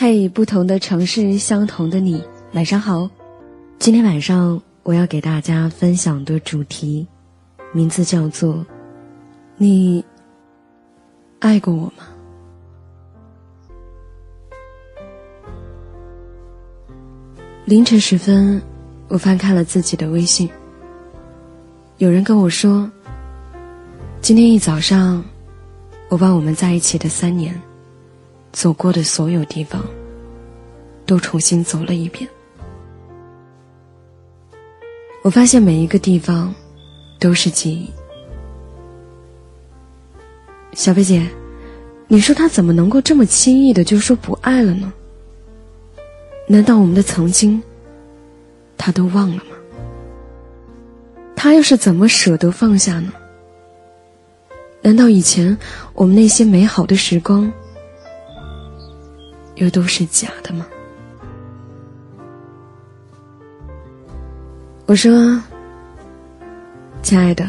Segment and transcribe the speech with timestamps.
[0.00, 3.10] 嘿，不同的城市，相同的你，晚上好。
[3.80, 7.04] 今天晚上我要给大家分享的主题，
[7.72, 8.64] 名字叫做
[9.58, 10.04] “你
[11.40, 12.06] 爱过我吗？”
[17.66, 18.62] 凌晨时分，
[19.08, 20.48] 我翻开了自己的微信，
[21.96, 22.88] 有人跟我说，
[24.20, 25.24] 今天一早上，
[26.08, 27.60] 我把我们在一起的三年。
[28.52, 29.84] 走过的所有地方，
[31.06, 32.28] 都重新走了一遍。
[35.22, 36.54] 我发现每一个地方，
[37.18, 37.90] 都是记忆。
[40.72, 41.28] 小飞姐，
[42.06, 44.92] 你说他怎么能够这么轻易的就说不爱了呢？
[46.46, 47.62] 难道我们的曾经，
[48.76, 49.42] 他都忘了吗？
[51.36, 53.12] 他又是怎么舍得放下呢？
[54.80, 55.56] 难道以前
[55.92, 57.52] 我们那些美好的时光？
[59.58, 60.66] 又都是假的吗？
[64.86, 65.12] 我说，
[67.02, 67.46] 亲爱的，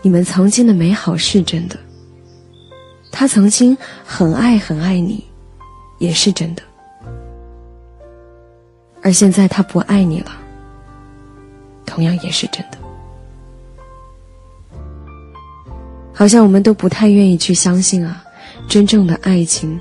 [0.00, 1.78] 你们曾经的美好是真的，
[3.10, 5.24] 他曾经很爱很爱你，
[5.98, 6.62] 也是真的，
[9.02, 10.32] 而现在他不爱你了，
[11.84, 12.78] 同样也是真的。
[16.14, 18.24] 好像我们都不太愿意去相信啊，
[18.68, 19.78] 真正的爱情。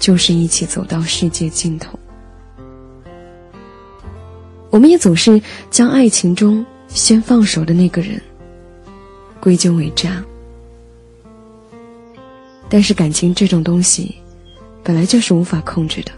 [0.00, 1.96] 就是一起走到世界尽头。
[4.70, 8.20] 我们也总是将爱情中先放手的那个人
[9.40, 10.24] 归咎为渣，
[12.68, 14.16] 但是感情这种东西
[14.82, 16.12] 本来就是无法控制的。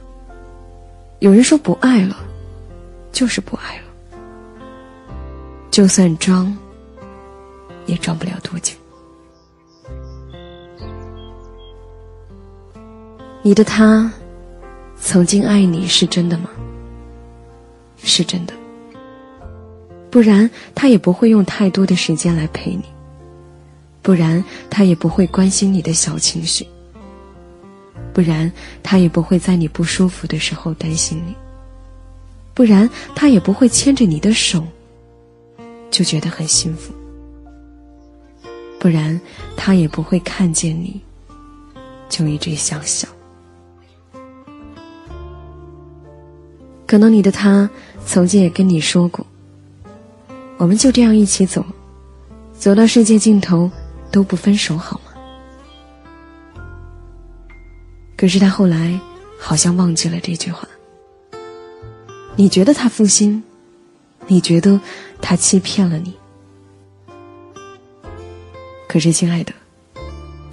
[1.18, 2.16] 有人说不爱了，
[3.10, 3.84] 就是不爱了，
[5.70, 6.56] 就算装，
[7.86, 8.74] 也装不了多久。
[13.44, 14.08] 你的他，
[15.00, 16.48] 曾经爱你是真的吗？
[18.04, 18.54] 是真的，
[20.10, 22.84] 不然他也不会用太多的时间来陪你，
[24.00, 26.64] 不然他也不会关心你的小情绪，
[28.12, 28.50] 不然
[28.80, 31.34] 他也不会在你不舒服的时候担心你，
[32.54, 34.64] 不然他也不会牵着你的手
[35.90, 36.94] 就觉得很幸福，
[38.78, 39.20] 不然
[39.56, 41.00] 他也不会看见你
[42.08, 43.08] 就一直想笑。
[46.92, 47.70] 可能你的他
[48.04, 49.26] 曾经也跟你说过，
[50.58, 51.64] 我们就这样一起走，
[52.52, 53.70] 走到世界尽头
[54.10, 56.62] 都不分手，好吗？
[58.14, 59.00] 可是他后来
[59.38, 60.68] 好像忘记了这句话。
[62.36, 63.42] 你觉得他负心，
[64.26, 64.78] 你觉得
[65.22, 66.12] 他欺骗了你，
[68.86, 69.54] 可是亲爱的，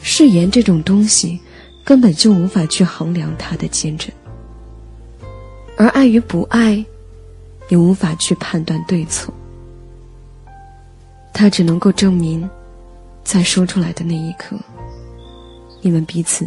[0.02, 1.38] 誓言这种东西
[1.84, 4.10] 根本就无法去衡量他的坚贞。
[5.80, 6.86] 而爱与不爱，
[7.70, 9.34] 也无法去判断对错。
[11.34, 12.48] 他只能够证明，
[13.24, 14.58] 在说出来的那一刻，
[15.82, 16.46] 你们彼此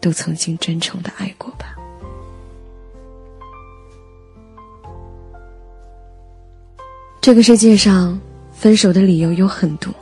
[0.00, 1.74] 都曾经真诚的爱过吧。
[7.20, 8.16] 这个世界上，
[8.52, 9.92] 分手的理由有很多，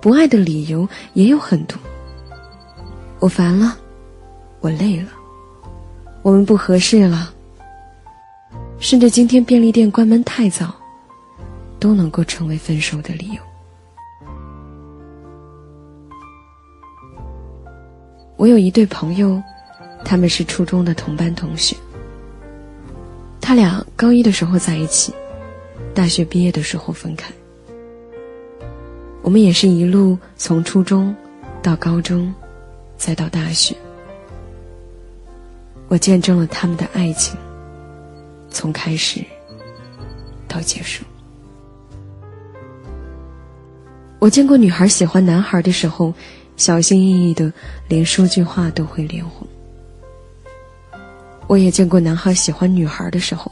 [0.00, 1.76] 不爱的理由也有很多。
[3.18, 3.76] 我烦了，
[4.60, 5.08] 我累了。
[6.24, 7.34] 我们不合适了，
[8.78, 10.74] 甚至今天便利店关门太早，
[11.78, 13.42] 都能够成为分手的理由。
[18.38, 19.40] 我有一对朋友，
[20.02, 21.76] 他们是初中的同班同学。
[23.38, 25.12] 他俩高一的时候在一起，
[25.92, 27.30] 大学毕业的时候分开。
[29.20, 31.14] 我们也是一路从初中
[31.62, 32.34] 到高中，
[32.96, 33.76] 再到大学。
[35.94, 37.38] 我见证了他们的爱情，
[38.50, 39.24] 从开始
[40.48, 41.04] 到结束。
[44.18, 46.12] 我见过女孩喜欢男孩的时候，
[46.56, 47.52] 小心翼翼的，
[47.86, 49.46] 连说句话都会脸红。
[51.46, 53.48] 我也见过男孩喜欢女孩的时候，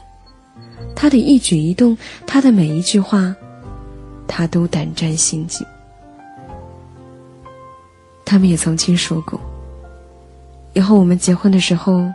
[0.93, 1.97] 他的一举一动，
[2.27, 3.33] 他的每一句话，
[4.27, 5.65] 他都胆战心惊。
[8.25, 9.39] 他们也曾经说过，
[10.73, 12.05] 以后我们结婚的时候。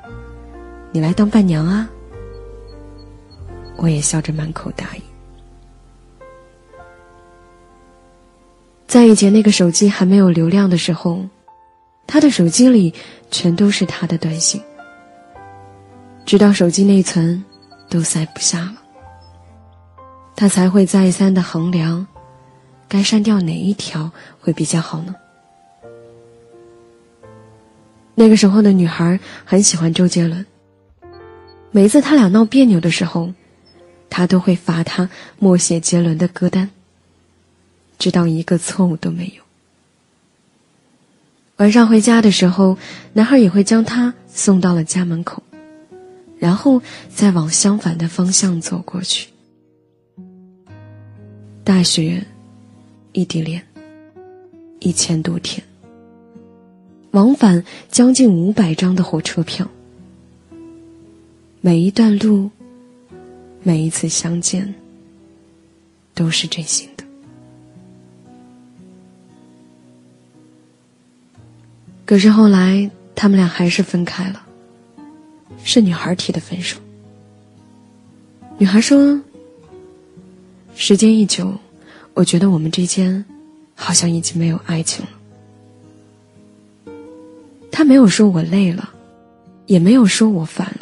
[0.98, 1.88] 你来当伴娘啊！
[3.76, 5.02] 我也笑着满口答应。
[8.88, 11.24] 在以前那个手机还没有流量的时候，
[12.04, 12.92] 他的手机里
[13.30, 14.60] 全都是他的短信，
[16.26, 17.44] 直到手机内存
[17.88, 18.74] 都塞不下了，
[20.34, 22.04] 他才会再三的衡量，
[22.88, 24.10] 该删掉哪一条
[24.40, 25.14] 会比较好呢？
[28.16, 30.44] 那个时候的女孩很喜欢周杰伦。
[31.70, 33.34] 每次他俩闹别扭的时候，
[34.08, 36.70] 他都会罚他默写杰伦的歌单，
[37.98, 39.42] 直到一个错误都没有。
[41.56, 42.78] 晚上回家的时候，
[43.12, 45.42] 男孩也会将他送到了家门口，
[46.38, 46.80] 然后
[47.14, 49.28] 再往相反的方向走过去。
[51.64, 52.24] 大学，
[53.12, 53.62] 异地恋，
[54.80, 55.62] 一千多天，
[57.10, 59.68] 往返将近五百张的火车票。
[61.68, 62.48] 每一段路，
[63.62, 64.74] 每一次相见，
[66.14, 67.04] 都是真心的。
[72.06, 74.42] 可是后来，他们俩还是分开了。
[75.62, 76.80] 是女孩提的分手。
[78.56, 79.20] 女孩说
[80.74, 81.52] ：“时间一久，
[82.14, 83.22] 我觉得我们之间，
[83.74, 86.92] 好像已经没有爱情了。”
[87.70, 88.88] 他没有说我累了，
[89.66, 90.74] 也没有说我烦。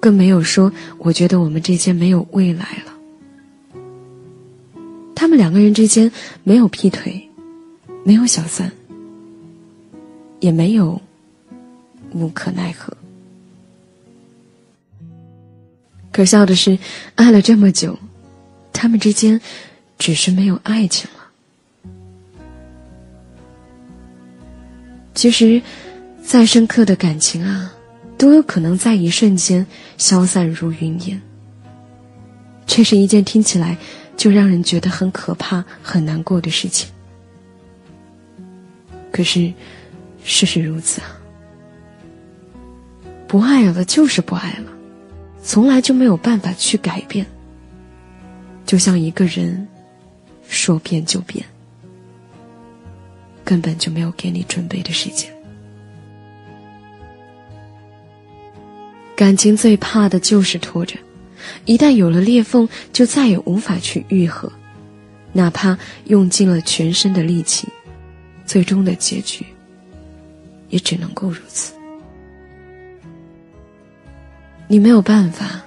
[0.00, 2.92] 更没有说，我觉得我们之间没有未来了。
[5.14, 6.10] 他们两个人之间
[6.42, 7.28] 没有劈腿，
[8.02, 8.72] 没有小三，
[10.40, 11.00] 也没有
[12.12, 12.96] 无可奈何。
[16.10, 16.78] 可笑的是，
[17.14, 17.98] 爱了这么久，
[18.72, 19.38] 他们之间
[19.98, 21.20] 只是没有爱情了。
[25.14, 25.60] 其实，
[26.24, 27.74] 再深刻的感情啊。
[28.20, 31.18] 都有可能在一瞬间消散如云烟，
[32.66, 33.78] 这是一件听起来
[34.14, 36.86] 就让人觉得很可怕、很难过的事情。
[39.10, 39.50] 可是，
[40.22, 41.16] 事实如此啊，
[43.26, 44.70] 不爱了就是不爱了，
[45.42, 47.24] 从来就没有办法去改变。
[48.66, 49.66] 就像一个人
[50.46, 51.42] 说变就变，
[53.42, 55.32] 根本就没有给你准备的时间。
[59.20, 60.96] 感情最怕的就是拖着，
[61.66, 64.50] 一旦有了裂缝，就再也无法去愈合，
[65.34, 67.68] 哪怕用尽了全身的力气，
[68.46, 69.44] 最终的结局
[70.70, 71.74] 也只能够如此。
[74.66, 75.60] 你没有办法，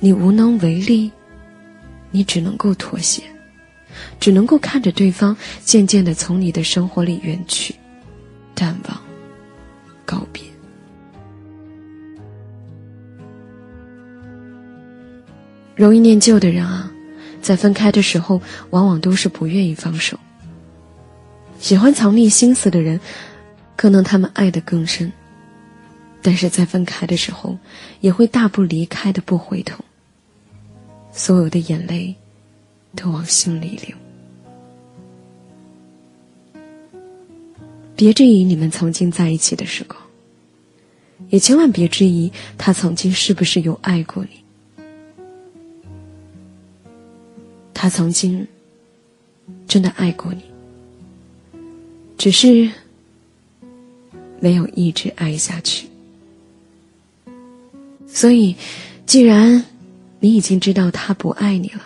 [0.00, 1.08] 你无能为力，
[2.10, 3.22] 你只能够妥协，
[4.18, 7.76] 只能够看着对方渐渐的从你的生活里远去，
[8.56, 9.00] 淡忘，
[10.04, 10.42] 告别。
[15.82, 16.88] 容易念旧的人啊，
[17.40, 18.40] 在分开的时候，
[18.70, 20.16] 往往都是不愿意放手。
[21.58, 23.00] 喜欢藏匿心思的人，
[23.74, 25.12] 可能他们爱得更深，
[26.22, 27.58] 但是在分开的时候，
[28.00, 29.84] 也会大步离开的不回头。
[31.10, 32.14] 所有的眼泪，
[32.94, 33.96] 都往心里流。
[37.96, 40.00] 别质疑你们曾经在一起的时光，
[41.28, 44.41] 也千万别质疑他曾经是不是有爱过你。
[47.82, 48.46] 他曾经
[49.66, 50.40] 真的爱过你，
[52.16, 52.70] 只是
[54.38, 55.88] 没有一直爱下去。
[58.06, 58.54] 所以，
[59.04, 59.64] 既然
[60.20, 61.82] 你已经知道他不爱你了，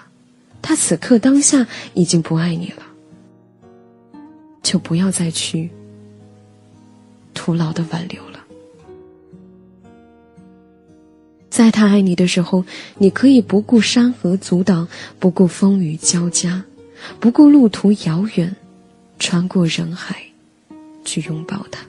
[0.60, 2.82] 他此刻当下已经不爱你了，
[4.62, 5.70] 就不要再去
[7.32, 8.35] 徒劳的挽留了。
[11.56, 12.62] 在他爱你的时候，
[12.98, 14.86] 你可以不顾山河阻挡，
[15.18, 16.62] 不顾风雨交加，
[17.18, 18.54] 不顾路途遥远，
[19.18, 20.22] 穿过人海，
[21.02, 21.80] 去拥抱他；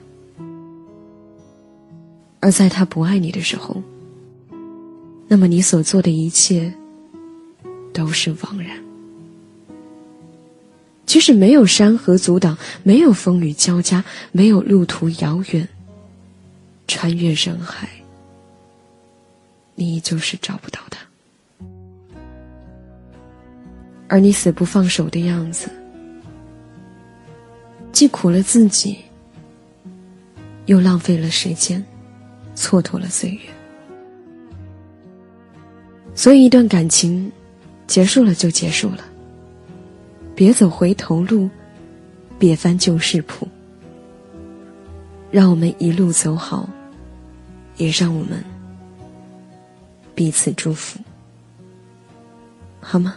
[2.40, 3.82] 而在他不爱你的时候，
[5.28, 6.72] 那么你所做的一切
[7.92, 8.70] 都是枉然。
[11.04, 15.68] 即使没有山河阻挡，没有风雨交加，没有路途遥远，
[16.86, 17.86] 穿越人海。
[19.80, 20.98] 你依旧是找不到他，
[24.08, 25.70] 而你死不放手的样子，
[27.92, 28.98] 既苦了自己，
[30.66, 31.80] 又浪费了时间，
[32.56, 33.40] 蹉跎了岁月。
[36.12, 37.30] 所以，一段感情
[37.86, 39.04] 结束了就结束了，
[40.34, 41.48] 别走回头路，
[42.36, 43.46] 别翻旧事谱。
[45.30, 46.68] 让我们一路走好，
[47.76, 48.42] 也让我们。
[50.18, 50.98] 彼此祝福
[52.80, 53.14] 好吗？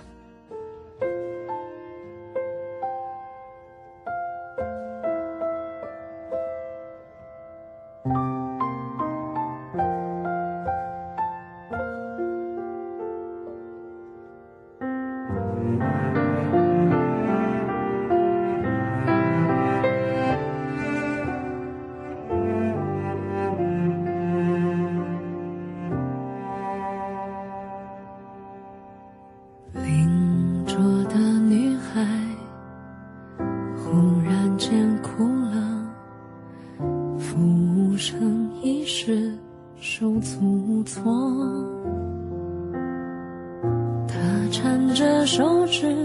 [45.26, 45.96] 手指，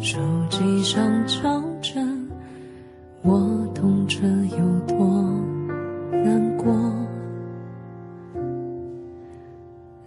[0.00, 0.18] 手
[0.50, 2.00] 机上敲着，
[3.22, 3.38] 我
[3.74, 4.18] 痛着
[4.58, 4.96] 有多
[6.10, 6.74] 难过。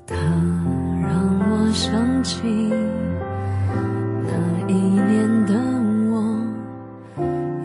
[0.05, 0.15] 它
[1.01, 2.41] 让我想起
[4.24, 4.31] 那
[4.67, 5.53] 一年的
[6.12, 6.15] 我，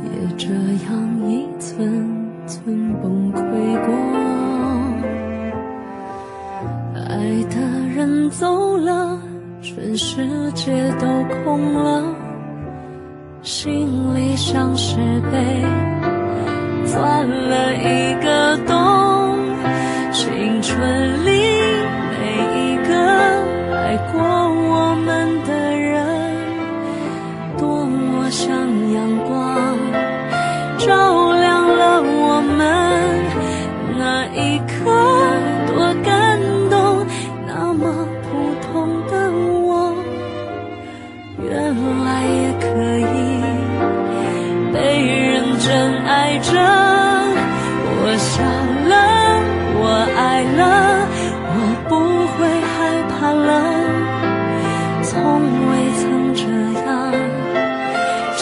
[0.04, 0.48] 也这
[0.86, 0.92] 样
[1.28, 2.06] 一寸
[2.46, 3.40] 寸崩溃
[3.86, 3.92] 过。
[6.94, 7.56] 爱的
[7.94, 9.18] 人走了，
[9.96, 11.06] 世界都
[11.44, 12.02] 空了，
[13.42, 14.96] 心里像是
[15.30, 15.62] 被
[16.86, 19.38] 钻了一个洞。
[20.12, 21.30] 青春里
[22.10, 22.20] 每
[22.58, 22.94] 一个
[23.74, 26.06] 爱过我们的人，
[27.58, 28.50] 多么像
[28.92, 29.78] 阳光，
[30.78, 32.60] 照亮了我们
[33.98, 35.11] 那一刻，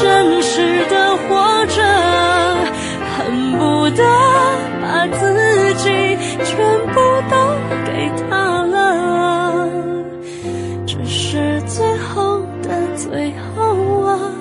[0.00, 1.82] 真实的活着，
[3.16, 4.02] 恨不得
[4.80, 5.84] 把自己
[6.42, 6.94] 全部
[7.28, 7.36] 都
[7.84, 9.68] 给他了，
[10.86, 14.32] 只是最后的最后啊，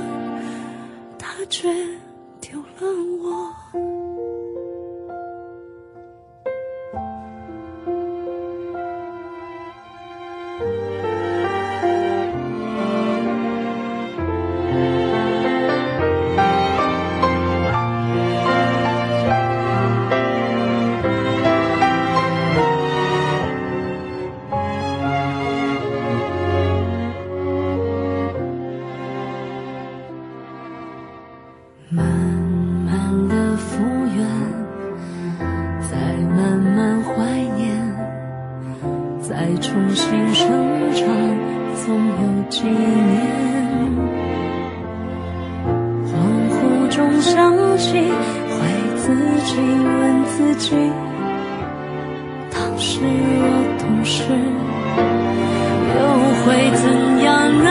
[1.17, 1.67] 他却
[2.39, 2.87] 丢了
[3.21, 3.27] 我。
[39.89, 40.47] 重新生
[40.93, 41.07] 长，
[41.83, 42.77] 总有几年。
[46.05, 46.13] 恍
[46.53, 48.59] 惚中想起，会
[48.97, 49.09] 自
[49.45, 50.75] 己问自己，
[52.51, 53.43] 当时我
[53.79, 54.21] 懂事，
[55.95, 55.97] 又
[56.45, 56.45] 会
[56.77, 56.85] 怎
[57.23, 57.67] 样呢？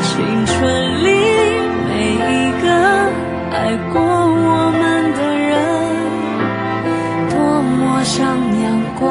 [0.00, 0.14] 青
[0.46, 0.54] 春
[1.02, 1.06] 里
[1.88, 2.70] 每一个
[3.50, 3.56] 爱
[3.92, 4.82] 过我们
[5.14, 5.52] 的人，
[7.30, 7.74] 多么
[8.04, 8.22] 像
[8.62, 8.64] 阳
[9.00, 9.10] 光，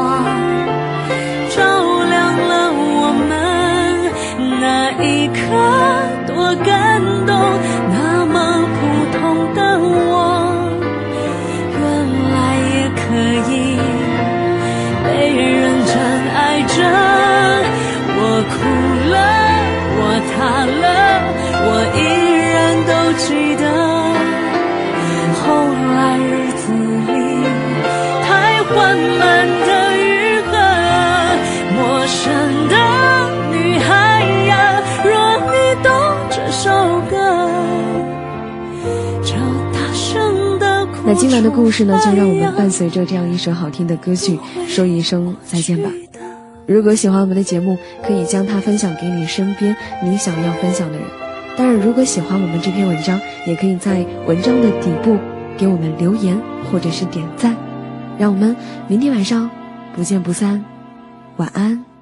[28.94, 30.54] 太缓慢的愈合，
[31.76, 32.32] 陌生
[32.70, 32.76] 的
[33.52, 35.12] 女孩呀，若
[35.50, 35.92] 你懂
[36.30, 36.70] 这首
[37.10, 37.50] 歌，
[41.06, 45.90] 那今晚的故事呢，就让我们伴随着这样一首好听的歌曲，说一声再见吧。
[46.68, 51.08] 如果喜欢我们的节目，可以将它分享给你身边你想要分享的人。
[51.58, 55.18] 当然，如果喜欢我们这篇文章，也可以在文章的底部
[55.58, 56.40] 给我们留言
[56.72, 57.56] 或者是点赞。
[58.18, 58.56] 让我们
[58.88, 59.50] 明天晚上
[59.96, 60.64] 不见不散，
[61.38, 61.93] 晚安。